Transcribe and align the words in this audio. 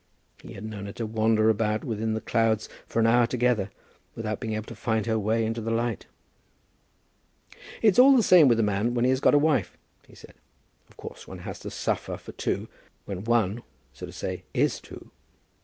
He 0.41 0.53
had 0.53 0.63
known 0.63 0.87
her 0.87 0.91
to 0.93 1.05
wander 1.05 1.51
about 1.51 1.83
within 1.83 2.15
the 2.15 2.21
clouds 2.21 2.67
for 2.87 2.99
an 2.99 3.05
hour 3.05 3.27
together, 3.27 3.69
without 4.15 4.39
being 4.39 4.55
able 4.55 4.65
to 4.65 4.75
find 4.75 5.05
her 5.05 5.19
way 5.19 5.45
into 5.45 5.61
the 5.61 5.69
light. 5.69 6.07
"It's 7.83 7.99
all 7.99 8.17
the 8.17 8.23
same 8.23 8.47
with 8.47 8.59
a 8.59 8.63
man 8.63 8.95
when 8.95 9.05
he 9.05 9.11
has 9.11 9.19
got 9.19 9.35
a 9.35 9.37
wife," 9.37 9.77
he 10.07 10.15
said. 10.15 10.33
"Of 10.89 10.97
course 10.97 11.27
one 11.27 11.37
has 11.45 11.59
to 11.59 11.69
suffer 11.69 12.17
for 12.17 12.31
two, 12.31 12.67
when 13.05 13.25
one, 13.25 13.61
so 13.93 14.07
to 14.07 14.11
say, 14.11 14.41
is 14.55 14.81
two." 14.81 15.11